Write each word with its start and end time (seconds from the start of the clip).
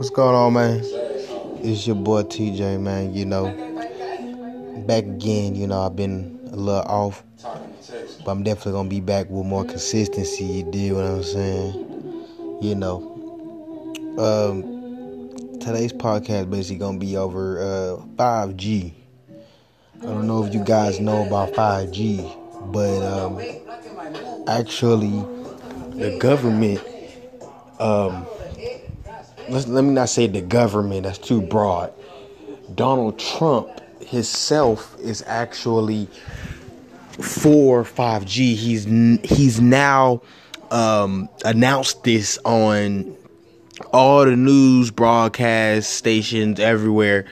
What's 0.00 0.08
going 0.08 0.34
on, 0.34 0.54
man? 0.54 0.80
It's 1.62 1.86
your 1.86 1.94
boy 1.94 2.22
TJ, 2.22 2.80
man. 2.80 3.12
You 3.12 3.26
know, 3.26 3.50
back 4.86 5.04
again. 5.04 5.54
You 5.54 5.66
know, 5.66 5.82
I've 5.82 5.94
been 5.94 6.40
a 6.50 6.56
little 6.56 6.80
off, 6.80 7.22
but 8.24 8.30
I'm 8.30 8.42
definitely 8.42 8.72
gonna 8.72 8.88
be 8.88 9.00
back 9.00 9.28
with 9.28 9.44
more 9.44 9.62
consistency. 9.62 10.44
You 10.44 10.62
dig 10.70 10.92
what 10.94 11.04
I'm 11.04 11.22
saying? 11.22 11.74
You 12.62 12.76
know, 12.76 13.02
um, 14.16 15.60
today's 15.60 15.92
podcast 15.92 16.50
basically 16.50 16.78
gonna 16.78 16.96
be 16.96 17.18
over 17.18 17.60
uh, 17.60 18.02
5G. 18.16 18.94
I 20.00 20.06
don't 20.06 20.26
know 20.26 20.46
if 20.46 20.54
you 20.54 20.64
guys 20.64 20.98
know 20.98 21.26
about 21.26 21.52
5G, 21.52 22.26
but 22.72 23.02
um, 23.02 23.38
actually, 24.48 25.10
the 25.98 26.16
government 26.18 26.80
um, 27.78 28.26
let 29.50 29.68
let 29.68 29.84
me 29.84 29.90
not 29.90 30.08
say 30.08 30.26
the 30.26 30.40
government, 30.40 31.02
that's 31.02 31.18
too 31.18 31.42
broad. 31.42 31.92
Donald 32.74 33.18
Trump 33.18 33.68
himself 34.04 34.96
is 35.00 35.22
actually 35.26 36.06
for 37.20 37.82
5G. 37.84 38.54
He's 38.54 38.84
he's 39.28 39.60
now 39.60 40.22
um, 40.70 41.28
announced 41.44 42.04
this 42.04 42.38
on 42.44 43.16
all 43.92 44.24
the 44.24 44.36
news 44.36 44.90
broadcast 44.90 45.90
stations 45.90 46.60
everywhere 46.60 47.26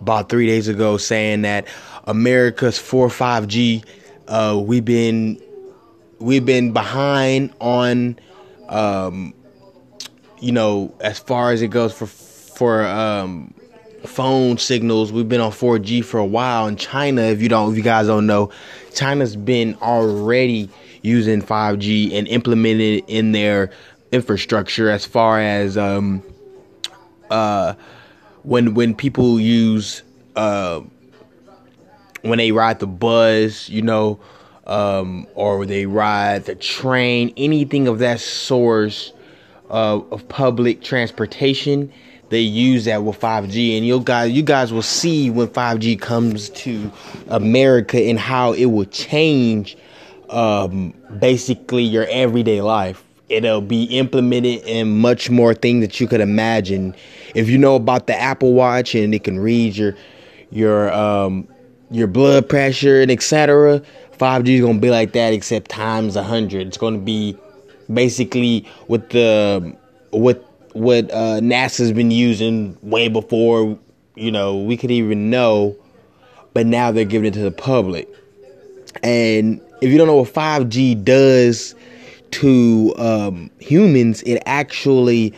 about 0.00 0.28
three 0.28 0.46
days 0.46 0.68
ago, 0.68 0.96
saying 0.96 1.42
that 1.42 1.66
America's 2.04 2.78
for 2.78 3.08
5G. 3.08 3.84
Uh, 4.26 4.60
we've 4.64 4.84
been 4.84 5.40
we've 6.18 6.46
been 6.46 6.72
behind 6.72 7.52
on 7.60 8.18
um, 8.68 9.34
you 10.42 10.50
know, 10.50 10.92
as 11.00 11.20
far 11.20 11.52
as 11.52 11.62
it 11.62 11.68
goes 11.68 11.92
for 11.94 12.06
for 12.06 12.84
um, 12.84 13.54
phone 14.04 14.58
signals, 14.58 15.12
we've 15.12 15.28
been 15.28 15.40
on 15.40 15.52
4G 15.52 16.04
for 16.04 16.18
a 16.18 16.26
while. 16.26 16.66
In 16.66 16.76
China, 16.76 17.22
if 17.22 17.40
you 17.40 17.48
don't, 17.48 17.70
if 17.70 17.76
you 17.76 17.82
guys 17.82 18.08
don't 18.08 18.26
know, 18.26 18.50
China's 18.92 19.36
been 19.36 19.76
already 19.80 20.68
using 21.00 21.42
5G 21.42 22.12
and 22.12 22.26
implemented 22.26 23.04
in 23.06 23.32
their 23.32 23.70
infrastructure 24.10 24.90
as 24.90 25.06
far 25.06 25.40
as 25.40 25.78
um, 25.78 26.22
uh, 27.30 27.74
when 28.42 28.74
when 28.74 28.96
people 28.96 29.38
use 29.38 30.02
uh, 30.34 30.80
when 32.22 32.38
they 32.38 32.50
ride 32.50 32.80
the 32.80 32.88
bus, 32.88 33.68
you 33.68 33.82
know, 33.82 34.18
um, 34.66 35.28
or 35.36 35.64
they 35.66 35.86
ride 35.86 36.46
the 36.46 36.56
train, 36.56 37.32
anything 37.36 37.86
of 37.86 38.00
that 38.00 38.18
source 38.18 39.12
uh, 39.72 40.00
of 40.10 40.28
public 40.28 40.82
transportation. 40.82 41.92
They 42.28 42.40
use 42.40 42.86
that 42.86 43.02
with 43.02 43.20
5G, 43.20 43.76
and 43.76 43.86
you 43.86 44.00
guys, 44.00 44.32
you 44.32 44.42
guys 44.42 44.72
will 44.72 44.82
see 44.82 45.28
when 45.28 45.48
5G 45.48 46.00
comes 46.00 46.48
to 46.50 46.90
America 47.28 47.98
and 47.98 48.18
how 48.18 48.52
it 48.52 48.66
will 48.66 48.86
change, 48.86 49.76
um, 50.30 50.94
basically 51.18 51.82
your 51.82 52.06
everyday 52.08 52.62
life. 52.62 53.04
It'll 53.28 53.60
be 53.60 53.84
implemented 53.84 54.62
in 54.64 54.98
much 55.00 55.30
more 55.30 55.54
things 55.54 55.80
that 55.86 56.00
you 56.00 56.06
could 56.06 56.20
imagine. 56.20 56.94
If 57.34 57.48
you 57.48 57.58
know 57.58 57.76
about 57.76 58.06
the 58.06 58.18
Apple 58.18 58.52
Watch 58.52 58.94
and 58.94 59.14
it 59.14 59.24
can 59.24 59.38
read 59.38 59.76
your 59.76 59.94
your 60.50 60.92
um, 60.92 61.48
your 61.90 62.06
blood 62.06 62.48
pressure 62.48 63.00
and 63.00 63.10
etc. 63.10 63.82
5G 64.18 64.48
is 64.48 64.60
gonna 64.60 64.78
be 64.78 64.90
like 64.90 65.12
that, 65.12 65.32
except 65.32 65.70
times 65.70 66.16
a 66.16 66.22
hundred. 66.22 66.66
It's 66.66 66.76
gonna 66.76 66.98
be 66.98 67.36
basically 67.92 68.66
what 68.86 69.10
the 69.10 69.76
what 70.10 70.44
what 70.72 71.10
uh, 71.10 71.40
NASA's 71.40 71.92
been 71.92 72.10
using 72.10 72.76
way 72.82 73.08
before 73.08 73.78
you 74.14 74.30
know 74.30 74.56
we 74.56 74.76
could 74.76 74.90
even 74.90 75.30
know, 75.30 75.76
but 76.54 76.66
now 76.66 76.90
they're 76.90 77.04
giving 77.04 77.28
it 77.28 77.34
to 77.34 77.42
the 77.42 77.50
public. 77.50 78.08
And 79.02 79.60
if 79.80 79.90
you 79.90 79.98
don't 79.98 80.06
know 80.06 80.16
what 80.16 80.32
5G 80.32 81.02
does 81.02 81.74
to 82.32 82.94
um, 82.98 83.50
humans, 83.58 84.22
it 84.22 84.42
actually 84.46 85.34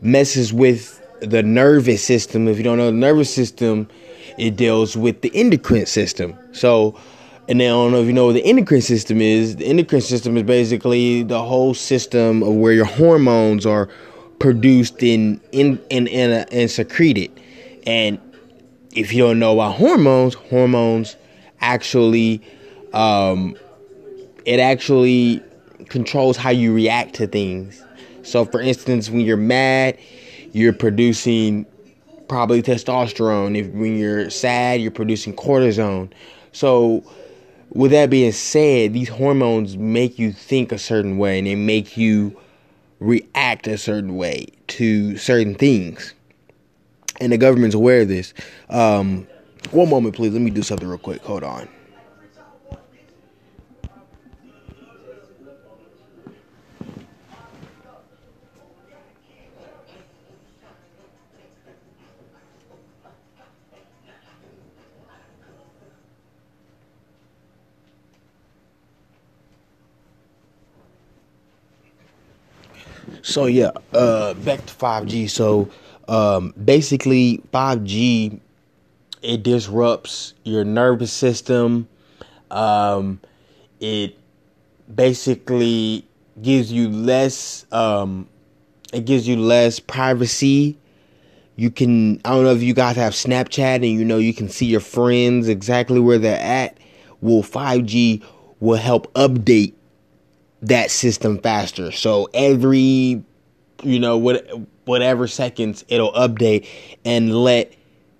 messes 0.00 0.52
with 0.52 0.96
the 1.20 1.42
nervous 1.42 2.04
system. 2.04 2.48
If 2.48 2.56
you 2.56 2.62
don't 2.64 2.78
know 2.78 2.86
the 2.86 2.96
nervous 2.96 3.32
system, 3.32 3.88
it 4.38 4.56
deals 4.56 4.96
with 4.96 5.22
the 5.22 5.30
endocrine 5.34 5.86
system. 5.86 6.34
So 6.52 6.98
and 7.50 7.60
then 7.60 7.66
I 7.66 7.74
don't 7.74 7.90
know 7.90 8.00
if 8.00 8.06
you 8.06 8.12
know 8.12 8.26
what 8.26 8.34
the 8.34 8.44
endocrine 8.44 8.80
system 8.80 9.20
is. 9.20 9.56
The 9.56 9.66
endocrine 9.66 10.02
system 10.02 10.36
is 10.36 10.44
basically 10.44 11.24
the 11.24 11.42
whole 11.42 11.74
system 11.74 12.44
of 12.44 12.54
where 12.54 12.72
your 12.72 12.84
hormones 12.84 13.66
are 13.66 13.88
produced 14.38 15.02
in 15.02 15.40
in 15.50 15.82
in 15.90 16.06
and, 16.06 16.46
and 16.52 16.70
secreted. 16.70 17.32
And 17.88 18.20
if 18.94 19.12
you 19.12 19.24
don't 19.24 19.40
know 19.40 19.54
about 19.54 19.74
hormones, 19.74 20.34
hormones 20.34 21.16
actually 21.60 22.40
um, 22.92 23.56
it 24.44 24.60
actually 24.60 25.42
controls 25.88 26.36
how 26.36 26.50
you 26.50 26.72
react 26.72 27.14
to 27.16 27.26
things. 27.26 27.82
So 28.22 28.44
for 28.44 28.60
instance, 28.60 29.10
when 29.10 29.22
you're 29.22 29.36
mad, 29.36 29.98
you're 30.52 30.72
producing 30.72 31.66
probably 32.28 32.62
testosterone. 32.62 33.58
If 33.58 33.66
when 33.72 33.96
you're 33.96 34.30
sad, 34.30 34.80
you're 34.80 34.92
producing 34.92 35.34
cortisone. 35.34 36.12
So 36.52 37.02
with 37.70 37.92
that 37.92 38.10
being 38.10 38.32
said, 38.32 38.92
these 38.92 39.08
hormones 39.08 39.76
make 39.76 40.18
you 40.18 40.32
think 40.32 40.72
a 40.72 40.78
certain 40.78 41.18
way 41.18 41.38
and 41.38 41.46
they 41.46 41.54
make 41.54 41.96
you 41.96 42.36
react 42.98 43.66
a 43.66 43.78
certain 43.78 44.16
way 44.16 44.46
to 44.68 45.16
certain 45.16 45.54
things. 45.54 46.14
And 47.20 47.32
the 47.32 47.38
government's 47.38 47.74
aware 47.74 48.02
of 48.02 48.08
this. 48.08 48.34
Um, 48.68 49.26
one 49.70 49.88
moment, 49.88 50.14
please. 50.14 50.32
Let 50.32 50.42
me 50.42 50.50
do 50.50 50.62
something 50.62 50.88
real 50.88 50.98
quick. 50.98 51.22
Hold 51.22 51.44
on. 51.44 51.68
So 73.22 73.46
yeah, 73.46 73.70
uh, 73.92 74.34
back 74.34 74.64
to 74.66 74.74
5G. 74.74 75.30
So 75.30 75.68
um, 76.08 76.54
basically, 76.62 77.42
5G 77.52 78.40
it 79.22 79.42
disrupts 79.42 80.34
your 80.44 80.64
nervous 80.64 81.12
system. 81.12 81.88
Um, 82.50 83.20
it 83.80 84.16
basically 84.92 86.06
gives 86.40 86.72
you 86.72 86.88
less. 86.88 87.66
Um, 87.72 88.28
it 88.92 89.04
gives 89.04 89.28
you 89.28 89.36
less 89.36 89.78
privacy. 89.78 90.78
You 91.56 91.70
can. 91.70 92.20
I 92.24 92.30
don't 92.30 92.44
know 92.44 92.52
if 92.52 92.62
you 92.62 92.74
guys 92.74 92.96
have 92.96 93.12
Snapchat 93.12 93.76
and 93.76 93.84
you 93.84 94.04
know 94.04 94.18
you 94.18 94.34
can 94.34 94.48
see 94.48 94.66
your 94.66 94.80
friends 94.80 95.48
exactly 95.48 96.00
where 96.00 96.18
they're 96.18 96.40
at. 96.40 96.78
Well, 97.20 97.42
5G 97.42 98.24
will 98.60 98.78
help 98.78 99.12
update 99.14 99.74
that 100.62 100.90
system 100.90 101.38
faster. 101.38 101.92
So 101.92 102.28
every 102.34 103.24
you 103.82 103.98
know 103.98 104.18
what 104.18 104.46
whatever 104.84 105.26
seconds 105.26 105.84
it'll 105.88 106.12
update 106.12 106.66
and 107.04 107.34
let 107.34 107.72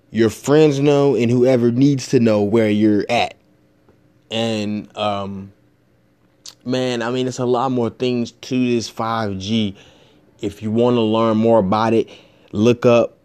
your 0.09 0.29
friends 0.29 0.79
know 0.79 1.15
and 1.15 1.29
whoever 1.29 1.71
needs 1.71 2.07
to 2.09 2.19
know 2.19 2.41
where 2.41 2.69
you're 2.69 3.05
at. 3.09 3.35
And 4.29 4.95
um 4.97 5.53
man, 6.65 7.01
I 7.01 7.11
mean 7.11 7.27
it's 7.27 7.39
a 7.39 7.45
lot 7.45 7.71
more 7.71 7.89
things 7.89 8.31
to 8.31 8.73
this 8.73 8.91
5G. 8.91 9.75
If 10.41 10.63
you 10.63 10.71
want 10.71 10.95
to 10.95 11.01
learn 11.01 11.37
more 11.37 11.59
about 11.59 11.93
it, 11.93 12.09
look 12.51 12.85
up 12.85 13.17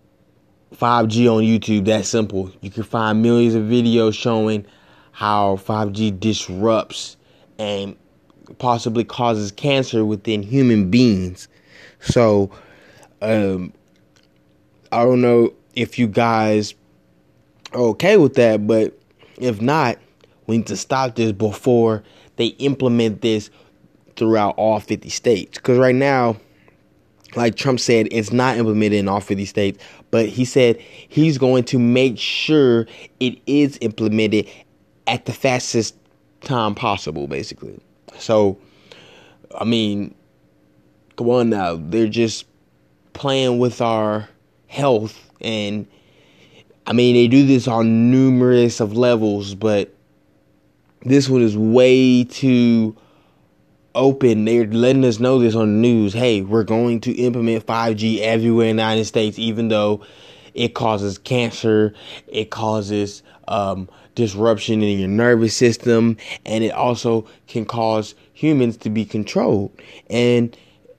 5G 0.74 1.32
on 1.32 1.42
YouTube. 1.42 1.86
That 1.86 2.04
simple. 2.04 2.52
You 2.60 2.70
can 2.70 2.82
find 2.82 3.22
millions 3.22 3.54
of 3.54 3.62
videos 3.62 4.14
showing 4.14 4.66
how 5.12 5.56
5G 5.56 6.20
disrupts 6.20 7.16
and 7.58 7.96
possibly 8.58 9.04
causes 9.04 9.52
cancer 9.52 10.04
within 10.04 10.42
human 10.42 10.90
beings. 10.90 11.48
So, 12.00 12.50
um, 13.22 13.72
I 14.92 15.04
don't 15.04 15.20
know 15.20 15.52
if 15.74 15.98
you 15.98 16.06
guys 16.06 16.74
are 17.72 17.80
okay 17.80 18.16
with 18.16 18.34
that, 18.34 18.66
but 18.66 18.98
if 19.38 19.60
not, 19.60 19.98
we 20.46 20.58
need 20.58 20.66
to 20.66 20.76
stop 20.76 21.16
this 21.16 21.32
before 21.32 22.02
they 22.36 22.46
implement 22.46 23.22
this 23.22 23.50
throughout 24.16 24.54
all 24.56 24.80
50 24.80 25.08
states. 25.08 25.58
Because 25.58 25.78
right 25.78 25.94
now, 25.94 26.36
like 27.34 27.56
Trump 27.56 27.80
said, 27.80 28.08
it's 28.10 28.32
not 28.32 28.56
implemented 28.56 28.98
in 28.98 29.08
all 29.08 29.20
50 29.20 29.44
states, 29.44 29.84
but 30.10 30.26
he 30.28 30.44
said 30.44 30.80
he's 30.80 31.38
going 31.38 31.64
to 31.64 31.78
make 31.78 32.18
sure 32.18 32.86
it 33.20 33.38
is 33.46 33.78
implemented 33.80 34.48
at 35.06 35.26
the 35.26 35.32
fastest 35.32 35.96
time 36.40 36.74
possible, 36.74 37.26
basically. 37.26 37.78
So, 38.18 38.58
I 39.58 39.64
mean, 39.64 40.14
come 41.16 41.28
on 41.30 41.50
now. 41.50 41.76
They're 41.76 42.08
just 42.08 42.46
playing 43.12 43.58
with 43.58 43.80
our 43.80 44.28
health 44.66 45.30
and 45.40 45.86
I 46.86 46.92
mean 46.92 47.14
they 47.14 47.28
do 47.28 47.46
this 47.46 47.66
on 47.66 48.10
numerous 48.10 48.80
of 48.80 48.96
levels, 48.96 49.54
but 49.54 49.94
this 51.02 51.28
one 51.28 51.42
is 51.42 51.56
way 51.56 52.24
too 52.24 52.96
open. 53.94 54.44
They're 54.44 54.66
letting 54.66 55.04
us 55.04 55.18
know 55.18 55.38
this 55.38 55.54
on 55.54 55.80
the 55.80 55.88
news. 55.88 56.12
Hey, 56.12 56.42
we're 56.42 56.64
going 56.64 57.00
to 57.02 57.12
implement 57.12 57.66
5G 57.66 58.20
everywhere 58.20 58.68
in 58.68 58.76
the 58.76 58.82
United 58.82 59.06
States, 59.06 59.38
even 59.38 59.68
though 59.68 60.04
it 60.54 60.74
causes 60.74 61.18
cancer, 61.18 61.94
it 62.28 62.50
causes 62.50 63.22
um, 63.48 63.88
disruption 64.14 64.82
in 64.82 64.98
your 64.98 65.08
nervous 65.08 65.54
system, 65.54 66.16
and 66.44 66.64
it 66.64 66.72
also 66.72 67.26
can 67.46 67.64
cause 67.64 68.14
humans 68.32 68.76
to 68.78 68.90
be 68.90 69.04
controlled 69.04 69.72
and 70.10 70.56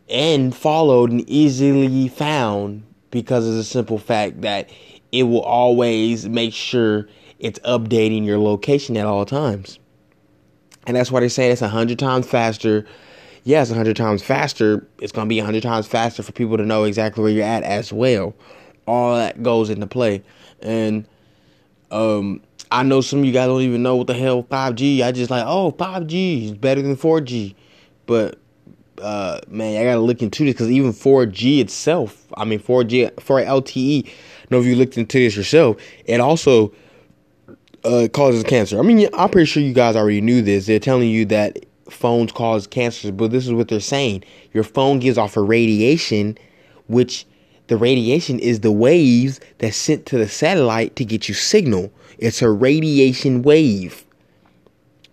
and 0.09 0.55
followed 0.55 1.11
and 1.11 1.29
easily 1.29 2.07
found 2.07 2.83
because 3.11 3.47
of 3.47 3.55
the 3.55 3.63
simple 3.63 3.97
fact 3.97 4.41
that 4.41 4.69
it 5.11 5.23
will 5.23 5.41
always 5.41 6.27
make 6.27 6.53
sure 6.53 7.07
it's 7.39 7.59
updating 7.59 8.25
your 8.25 8.39
location 8.39 8.97
at 8.97 9.05
all 9.05 9.25
times. 9.25 9.79
And 10.85 10.95
that's 10.95 11.11
why 11.11 11.19
they 11.19 11.29
say 11.29 11.51
it's 11.51 11.61
a 11.61 11.67
hundred 11.67 11.99
times 11.99 12.27
faster. 12.27 12.85
Yes, 13.43 13.69
a 13.69 13.75
hundred 13.75 13.97
times 13.97 14.23
faster. 14.23 14.87
It's 14.99 15.11
gonna 15.11 15.27
be 15.27 15.39
a 15.39 15.45
hundred 15.45 15.63
times 15.63 15.87
faster 15.87 16.23
for 16.23 16.31
people 16.31 16.57
to 16.57 16.65
know 16.65 16.83
exactly 16.85 17.23
where 17.23 17.31
you're 17.31 17.43
at 17.43 17.63
as 17.63 17.91
well. 17.91 18.33
All 18.87 19.15
that 19.15 19.43
goes 19.43 19.69
into 19.69 19.87
play. 19.87 20.23
And 20.61 21.05
um 21.91 22.41
I 22.71 22.83
know 22.83 23.01
some 23.01 23.19
of 23.19 23.25
you 23.25 23.31
guys 23.31 23.47
don't 23.47 23.61
even 23.61 23.81
know 23.81 23.95
what 23.95 24.07
the 24.07 24.13
hell 24.13 24.43
5G. 24.43 25.01
I 25.01 25.11
just 25.11 25.31
like, 25.31 25.45
oh, 25.47 25.71
5G 25.71 26.45
is 26.45 26.51
better 26.51 26.81
than 26.81 26.97
4G. 26.97 27.55
But 28.05 28.39
uh, 29.01 29.39
man, 29.47 29.79
I 29.79 29.83
gotta 29.85 30.01
look 30.01 30.21
into 30.21 30.43
this 30.43 30.53
because 30.53 30.69
even 30.69 30.91
4G 30.91 31.59
itself, 31.59 32.27
I 32.35 32.45
mean 32.45 32.59
4G 32.59 33.21
for 33.21 33.41
LTE. 33.41 34.09
Know 34.49 34.59
if 34.59 34.65
you 34.65 34.75
looked 34.75 34.97
into 34.97 35.19
this 35.19 35.35
yourself, 35.35 35.77
it 36.05 36.19
also 36.19 36.73
uh, 37.83 38.07
causes 38.13 38.43
cancer. 38.43 38.79
I 38.79 38.81
mean, 38.81 39.07
I'm 39.13 39.29
pretty 39.29 39.45
sure 39.45 39.61
you 39.61 39.73
guys 39.73 39.95
already 39.95 40.21
knew 40.21 40.41
this. 40.41 40.65
They're 40.65 40.79
telling 40.79 41.09
you 41.09 41.25
that 41.25 41.65
phones 41.89 42.31
cause 42.31 42.67
cancers, 42.67 43.11
but 43.11 43.31
this 43.31 43.45
is 43.45 43.53
what 43.53 43.67
they're 43.67 43.79
saying. 43.79 44.23
Your 44.53 44.63
phone 44.63 44.99
gives 44.99 45.17
off 45.17 45.37
a 45.37 45.41
radiation, 45.41 46.37
which 46.87 47.25
the 47.67 47.77
radiation 47.77 48.39
is 48.39 48.61
the 48.61 48.71
waves 48.71 49.39
that's 49.57 49.77
sent 49.77 50.05
to 50.07 50.17
the 50.17 50.27
satellite 50.27 50.95
to 50.95 51.05
get 51.05 51.27
you 51.27 51.35
signal. 51.35 51.91
It's 52.17 52.41
a 52.41 52.49
radiation 52.49 53.43
wave. 53.43 54.05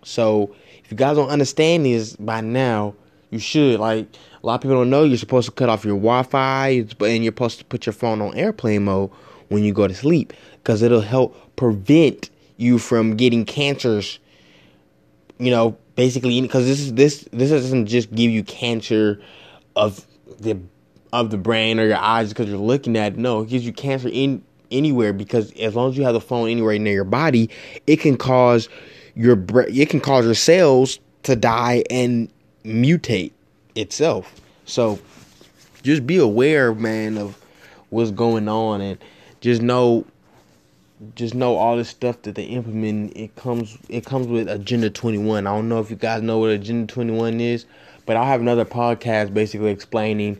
So 0.03 0.55
if 0.83 0.91
you 0.91 0.97
guys 0.97 1.17
don't 1.17 1.29
understand 1.29 1.85
this 1.85 2.15
by 2.15 2.41
now, 2.41 2.95
you 3.31 3.39
should. 3.39 3.79
Like 3.79 4.07
a 4.41 4.45
lot 4.45 4.55
of 4.55 4.61
people 4.61 4.77
don't 4.77 4.89
know, 4.89 5.03
you're 5.03 5.17
supposed 5.17 5.47
to 5.47 5.51
cut 5.51 5.69
off 5.69 5.83
your 5.83 5.95
Wi-Fi, 5.95 6.85
and 7.01 7.23
you're 7.23 7.31
supposed 7.31 7.59
to 7.59 7.65
put 7.65 7.85
your 7.85 7.93
phone 7.93 8.21
on 8.21 8.35
airplane 8.35 8.85
mode 8.85 9.09
when 9.49 9.63
you 9.63 9.73
go 9.73 9.87
to 9.87 9.95
sleep, 9.95 10.33
because 10.55 10.81
it'll 10.81 11.01
help 11.01 11.55
prevent 11.55 12.29
you 12.57 12.79
from 12.79 13.15
getting 13.15 13.45
cancers. 13.45 14.19
You 15.37 15.51
know, 15.51 15.77
basically, 15.95 16.39
because 16.39 16.65
this 16.65 16.79
is 16.79 16.93
this 16.93 17.27
this 17.33 17.49
doesn't 17.49 17.87
just 17.87 18.13
give 18.13 18.31
you 18.31 18.43
cancer 18.43 19.19
of 19.75 20.05
the 20.39 20.57
of 21.15 21.29
the 21.31 21.37
brain 21.37 21.79
or 21.79 21.85
your 21.85 21.97
eyes 21.97 22.29
because 22.29 22.49
you're 22.49 22.57
looking 22.57 22.97
at 22.97 23.13
it. 23.13 23.17
No, 23.17 23.41
it 23.41 23.49
gives 23.49 23.65
you 23.65 23.71
cancer 23.71 24.09
in 24.11 24.43
anywhere 24.69 25.13
because 25.13 25.51
as 25.53 25.73
long 25.73 25.89
as 25.89 25.97
you 25.97 26.03
have 26.03 26.13
the 26.13 26.21
phone 26.21 26.49
anywhere 26.49 26.77
near 26.77 26.93
your 26.93 27.03
body, 27.05 27.49
it 27.87 27.97
can 27.97 28.17
cause 28.17 28.67
your 29.15 29.43
it 29.49 29.89
can 29.89 30.01
cause 30.01 30.25
your 30.25 30.35
cells 30.35 30.99
to 31.23 31.35
die 31.35 31.83
and 31.89 32.29
mutate 32.65 33.31
itself. 33.75 34.41
So 34.65 34.99
just 35.83 36.05
be 36.05 36.17
aware, 36.17 36.73
man, 36.75 37.17
of 37.17 37.39
what's 37.89 38.11
going 38.11 38.49
on 38.49 38.81
and 38.81 38.97
just 39.39 39.61
know 39.61 40.05
just 41.15 41.33
know 41.33 41.55
all 41.55 41.77
this 41.77 41.89
stuff 41.89 42.21
that 42.23 42.35
they 42.35 42.43
implement 42.43 43.15
it 43.15 43.35
comes 43.35 43.77
it 43.89 44.05
comes 44.05 44.27
with 44.27 44.49
agenda 44.49 44.89
21 44.89 45.45
i 45.45 45.53
don't 45.53 45.67
know 45.67 45.79
if 45.79 45.89
you 45.89 45.95
guys 45.95 46.21
know 46.21 46.37
what 46.39 46.49
agenda 46.49 46.91
21 46.91 47.39
is 47.41 47.65
but 48.05 48.15
i'll 48.15 48.25
have 48.25 48.39
another 48.39 48.65
podcast 48.65 49.33
basically 49.33 49.69
explaining 49.69 50.39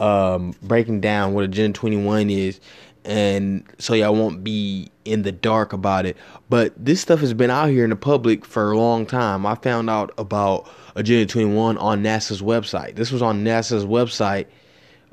um 0.00 0.54
breaking 0.62 1.00
down 1.00 1.34
what 1.34 1.44
agenda 1.44 1.78
21 1.78 2.30
is 2.30 2.60
and 3.04 3.64
so 3.78 3.94
y'all 3.94 4.14
won't 4.14 4.44
be 4.44 4.90
in 5.04 5.22
the 5.22 5.32
dark 5.32 5.72
about 5.72 6.06
it. 6.06 6.16
But 6.48 6.72
this 6.76 7.00
stuff 7.00 7.20
has 7.20 7.32
been 7.34 7.50
out 7.50 7.70
here 7.70 7.84
in 7.84 7.90
the 7.90 7.96
public 7.96 8.44
for 8.44 8.70
a 8.70 8.78
long 8.78 9.06
time. 9.06 9.46
I 9.46 9.54
found 9.54 9.88
out 9.88 10.12
about 10.18 10.70
Agenda 10.94 11.26
21 11.26 11.78
on 11.78 12.02
NASA's 12.02 12.42
website. 12.42 12.96
This 12.96 13.10
was 13.10 13.22
on 13.22 13.44
NASA's 13.44 13.84
website, 13.84 14.46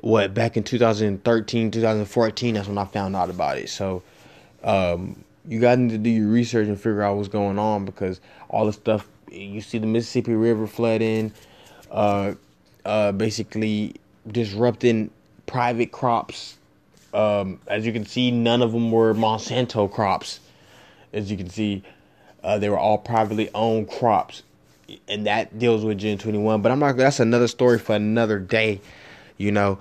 what, 0.00 0.34
back 0.34 0.56
in 0.56 0.64
2013, 0.64 1.70
2014. 1.70 2.54
That's 2.54 2.68
when 2.68 2.78
I 2.78 2.84
found 2.84 3.16
out 3.16 3.30
about 3.30 3.58
it. 3.58 3.70
So, 3.70 4.02
um, 4.62 5.24
you 5.46 5.60
got 5.60 5.76
to 5.76 5.96
do 5.96 6.10
your 6.10 6.28
research 6.28 6.68
and 6.68 6.76
figure 6.76 7.02
out 7.02 7.16
what's 7.16 7.28
going 7.28 7.58
on 7.58 7.86
because 7.86 8.20
all 8.50 8.66
the 8.66 8.72
stuff 8.72 9.08
you 9.30 9.60
see 9.60 9.78
the 9.78 9.86
Mississippi 9.86 10.34
River 10.34 10.66
flooding, 10.66 11.32
uh, 11.90 12.34
uh, 12.84 13.12
basically 13.12 13.94
disrupting 14.32 15.10
private 15.46 15.92
crops 15.92 16.58
um, 17.12 17.60
as 17.66 17.86
you 17.86 17.92
can 17.92 18.04
see, 18.04 18.30
none 18.30 18.62
of 18.62 18.72
them 18.72 18.90
were 18.90 19.14
Monsanto 19.14 19.90
crops. 19.90 20.40
As 21.12 21.30
you 21.30 21.36
can 21.36 21.48
see, 21.48 21.82
uh, 22.42 22.58
they 22.58 22.68
were 22.68 22.78
all 22.78 22.98
privately 22.98 23.48
owned 23.54 23.88
crops, 23.88 24.42
and 25.08 25.26
that 25.26 25.58
deals 25.58 25.84
with 25.84 25.98
Gen 25.98 26.18
21. 26.18 26.60
But 26.60 26.70
I'm 26.70 26.78
not. 26.78 26.96
That's 26.96 27.20
another 27.20 27.48
story 27.48 27.78
for 27.78 27.96
another 27.96 28.38
day, 28.38 28.80
you 29.38 29.52
know. 29.52 29.78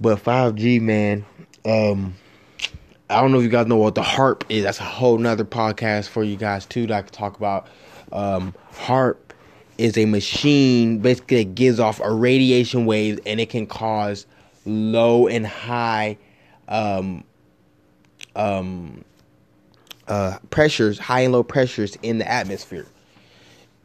But 0.00 0.22
5G, 0.22 0.80
man. 0.80 1.24
Um, 1.64 2.14
I 3.10 3.20
don't 3.20 3.32
know 3.32 3.38
if 3.38 3.44
you 3.44 3.48
guys 3.48 3.66
know 3.66 3.76
what 3.76 3.94
the 3.94 4.02
HAARP 4.02 4.44
is. 4.50 4.64
That's 4.64 4.80
a 4.80 4.84
whole 4.84 5.16
nother 5.16 5.44
podcast 5.44 6.08
for 6.08 6.22
you 6.22 6.36
guys 6.36 6.66
too 6.66 6.86
that 6.86 6.94
I 6.94 7.02
could 7.02 7.12
talk 7.12 7.36
about. 7.38 7.66
Um, 8.12 8.54
HAARP 8.74 9.16
is 9.78 9.96
a 9.96 10.04
machine 10.04 10.98
basically 10.98 11.44
that 11.44 11.54
gives 11.54 11.78
off 11.80 12.00
a 12.00 12.12
radiation 12.12 12.84
wave 12.84 13.20
and 13.24 13.40
it 13.40 13.48
can 13.48 13.66
cause 13.66 14.26
low 14.66 15.28
and 15.28 15.46
high 15.46 16.18
um, 16.68 17.24
um, 18.36 19.04
uh, 20.08 20.38
pressures, 20.50 20.98
high 20.98 21.20
and 21.20 21.32
low 21.32 21.42
pressures 21.42 21.96
in 22.02 22.18
the 22.18 22.30
atmosphere. 22.30 22.86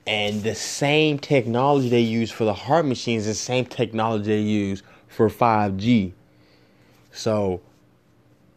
And 0.06 0.44
the 0.44 0.56
same 0.56 1.20
technology 1.20 1.90
they 1.90 2.02
use 2.02 2.30
for 2.30 2.44
the 2.44 2.54
HAARP 2.54 2.88
machines, 2.88 3.26
the 3.26 3.34
same 3.34 3.66
technology 3.66 4.26
they 4.26 4.42
use 4.42 4.84
for 5.08 5.30
5G. 5.30 6.12
So, 7.12 7.62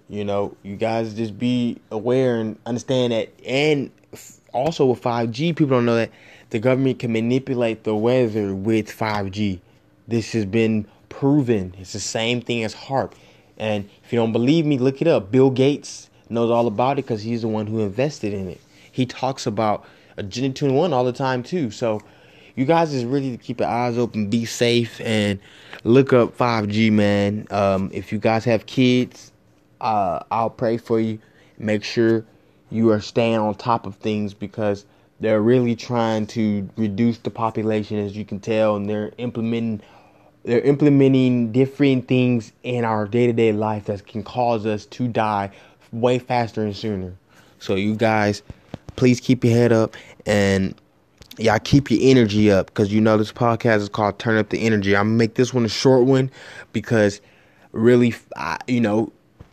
you 0.09 0.25
know, 0.25 0.57
you 0.63 0.77
guys 0.77 1.15
just 1.15 1.39
be 1.39 1.81
aware 1.91 2.41
and 2.41 2.59
understand 2.67 3.13
that. 3.13 3.33
And 3.45 3.93
also 4.53 4.87
with 4.87 5.03
5G, 5.03 5.55
people 5.55 5.77
don't 5.77 5.85
know 5.85 5.97
that 5.97 6.11
the 6.51 6.59
government 6.59 6.99
can 6.99 7.13
manipulate 7.13 7.85
the 7.85 7.95
weather 7.95 8.55
with 8.55 8.89
5G. 8.89 9.61
This 10.09 10.33
has 10.33 10.45
been 10.45 10.87
proven. 11.09 11.75
It's 11.79 11.93
the 11.93 12.01
same 12.01 12.41
thing 12.41 12.63
as 12.63 12.75
HAARP. 12.75 13.13
And 13.59 13.89
if 14.05 14.13
you 14.13 14.19
don't 14.19 14.33
believe 14.33 14.67
me, 14.67 14.79
look 14.79 15.01
it 15.01 15.09
up. 15.09 15.31
Bill 15.31 15.51
Gates 15.51 16.11
knows 16.29 16.51
all 16.51 16.67
about 16.67 16.99
it 16.99 17.07
because 17.07 17.23
he's 17.23 17.43
the 17.43 17.49
one 17.49 17.67
who 17.67 17.81
invested 17.81 18.33
in 18.33 18.49
it. 18.49 18.61
He 18.93 19.07
talks 19.07 19.47
about 19.47 19.85
Agenda 20.17 20.59
21 20.59 20.93
all 20.93 21.05
the 21.05 21.13
time 21.13 21.43
too. 21.43 21.71
So 21.71 22.01
you 22.55 22.65
guys 22.65 22.91
just 22.91 23.07
really 23.07 23.37
to 23.37 23.43
keep 23.43 23.61
your 23.61 23.69
eyes 23.69 23.99
open, 23.99 24.29
be 24.29 24.45
safe, 24.45 25.01
and 25.01 25.39
look 25.85 26.13
up 26.13 26.37
5G, 26.37 26.91
man. 26.93 27.47
Um, 27.51 27.91
if 27.93 28.13
you 28.13 28.19
guys 28.19 28.45
have 28.45 28.67
kids, 28.67 29.33
uh, 29.81 30.21
I'll 30.31 30.51
pray 30.51 30.79
for 30.79 30.99
you. 30.99 31.19
Make 31.59 31.85
sure 31.85 32.25
you 32.71 32.91
are 32.91 33.01
staying 33.01 33.37
on 33.37 33.55
top 33.55 33.87
of 33.87 33.97
things 33.97 34.35
because 34.35 34.85
they're 35.21 35.41
really 35.41 35.77
trying 35.77 36.27
to 36.29 36.69
reduce 36.77 37.19
the 37.19 37.31
population, 37.31 37.99
as 37.99 38.17
you 38.17 38.25
can 38.25 38.41
tell, 38.41 38.77
and 38.77 38.89
they're 38.89 39.13
implementing 39.19 39.83
they're 40.45 40.61
implementing 40.61 41.51
different 41.51 42.07
things 42.07 42.53
in 42.63 42.85
our 42.85 43.09
day-to-day 43.09 43.51
life 43.51 43.87
that 43.87 44.07
can 44.07 44.23
cause 44.23 44.65
us 44.65 44.87
to 44.87 45.09
die 45.09 45.51
way 45.91 46.21
faster 46.21 46.63
and 46.63 46.77
sooner. 46.77 47.13
So 47.59 47.75
you 47.75 47.97
guys 47.97 48.43
please 48.95 49.21
keep 49.21 49.45
your 49.45 49.55
head 49.55 49.73
up 49.73 49.97
and 50.25 50.75
y'all 51.39 51.59
keep 51.59 51.91
your 51.91 52.01
energy 52.03 52.51
up 52.51 52.67
because 52.67 52.93
you 52.93 53.01
know 53.01 53.17
this 53.17 53.33
podcast 53.33 53.79
is 53.79 53.89
called 53.89 54.19
turn 54.19 54.39
up 54.39 54.51
the 54.51 54.61
energy. 54.61 54.97
I'm 54.97 55.09
gonna 55.09 55.19
make 55.19 55.35
this 55.35 55.53
one 55.53 55.65
a 55.65 55.69
short 55.69 56.05
one 56.05 56.31
because 56.73 57.21
really 57.73 58.15
I, 58.37 58.59
you 58.67 58.81
know 58.81 59.13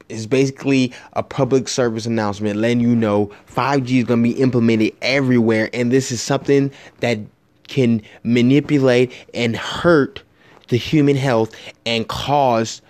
it's 0.10 0.26
basically 0.26 0.94
a 1.14 1.24
public 1.24 1.68
service 1.68 2.06
announcement 2.06 2.58
letting 2.58 2.80
you 2.80 2.96
know 2.96 3.32
5g 3.48 4.00
is 4.00 4.04
going 4.06 4.24
to 4.24 4.30
be 4.30 4.40
implemented 4.42 4.94
everywhere 5.02 5.70
and 5.74 5.92
this 5.92 6.12
is 6.12 6.22
something 6.22 6.72
that 7.00 7.20
can 7.68 8.02
manipulate 8.24 9.12
and 9.34 9.56
hurt 9.56 10.22
the 10.68 10.78
human 10.78 11.16
health 11.16 11.56
and 11.86 12.08
cause 12.08 12.82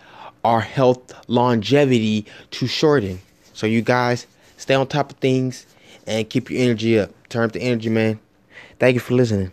our 0.43 0.61
health 0.61 1.13
longevity 1.27 2.25
to 2.51 2.67
shorten. 2.67 3.19
So 3.53 3.67
you 3.67 3.81
guys 3.81 4.27
stay 4.57 4.73
on 4.73 4.87
top 4.87 5.11
of 5.11 5.17
things 5.17 5.65
and 6.05 6.29
keep 6.29 6.49
your 6.49 6.61
energy 6.61 6.99
up. 6.99 7.11
Turn 7.29 7.45
up 7.45 7.53
the 7.53 7.61
energy, 7.61 7.89
man. 7.89 8.19
Thank 8.79 8.95
you 8.95 8.99
for 8.99 9.13
listening. 9.13 9.51